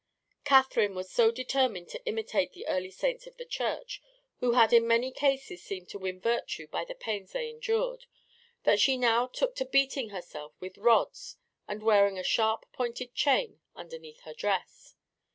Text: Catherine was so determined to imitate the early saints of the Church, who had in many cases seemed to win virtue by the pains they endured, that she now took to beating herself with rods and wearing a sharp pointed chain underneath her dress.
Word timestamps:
Catherine 0.45 0.95
was 0.95 1.11
so 1.11 1.29
determined 1.29 1.87
to 1.89 2.03
imitate 2.07 2.53
the 2.53 2.65
early 2.67 2.89
saints 2.89 3.27
of 3.27 3.37
the 3.37 3.45
Church, 3.45 4.01
who 4.39 4.53
had 4.53 4.73
in 4.73 4.87
many 4.87 5.11
cases 5.11 5.61
seemed 5.61 5.89
to 5.89 5.99
win 5.99 6.19
virtue 6.19 6.65
by 6.65 6.83
the 6.83 6.95
pains 6.95 7.33
they 7.33 7.51
endured, 7.51 8.07
that 8.63 8.79
she 8.79 8.97
now 8.97 9.27
took 9.27 9.55
to 9.57 9.63
beating 9.63 10.09
herself 10.09 10.53
with 10.59 10.79
rods 10.79 11.37
and 11.67 11.83
wearing 11.83 12.17
a 12.17 12.23
sharp 12.23 12.65
pointed 12.73 13.13
chain 13.13 13.59
underneath 13.75 14.21
her 14.21 14.33
dress. 14.33 14.95